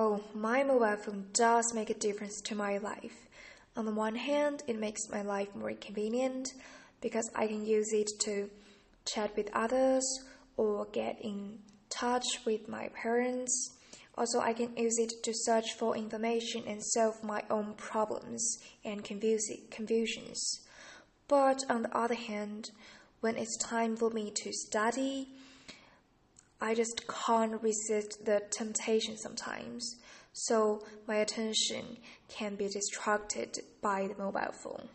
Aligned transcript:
Oh, 0.00 0.22
my 0.32 0.62
mobile 0.62 0.96
phone 0.96 1.26
does 1.32 1.74
make 1.74 1.90
a 1.90 1.94
difference 1.94 2.40
to 2.42 2.54
my 2.54 2.78
life. 2.78 3.26
On 3.76 3.84
the 3.84 3.90
one 3.90 4.14
hand, 4.14 4.62
it 4.68 4.78
makes 4.78 5.08
my 5.10 5.22
life 5.22 5.52
more 5.56 5.72
convenient 5.72 6.46
because 7.00 7.28
I 7.34 7.48
can 7.48 7.66
use 7.66 7.92
it 7.92 8.08
to 8.20 8.48
chat 9.04 9.36
with 9.36 9.50
others 9.52 10.04
or 10.56 10.86
get 10.92 11.20
in 11.20 11.58
touch 11.90 12.46
with 12.46 12.68
my 12.68 12.90
parents. 12.90 13.72
Also, 14.16 14.38
I 14.38 14.52
can 14.52 14.76
use 14.76 15.00
it 15.00 15.14
to 15.24 15.32
search 15.34 15.72
for 15.76 15.96
information 15.96 16.62
and 16.68 16.80
solve 16.80 17.24
my 17.24 17.42
own 17.50 17.74
problems 17.74 18.58
and 18.84 19.02
confusions. 19.02 20.60
But 21.26 21.64
on 21.68 21.82
the 21.82 21.98
other 21.98 22.14
hand, 22.14 22.70
when 23.18 23.34
it's 23.34 23.58
time 23.64 23.96
for 23.96 24.10
me 24.10 24.30
to 24.44 24.52
study, 24.52 25.30
I 26.60 26.74
just 26.74 27.06
can't 27.06 27.62
resist 27.62 28.24
the 28.24 28.42
temptation 28.50 29.16
sometimes. 29.16 29.96
So 30.32 30.84
my 31.06 31.16
attention 31.16 31.98
can 32.28 32.56
be 32.56 32.68
distracted 32.68 33.58
by 33.80 34.08
the 34.08 34.22
mobile 34.22 34.52
phone. 34.52 34.88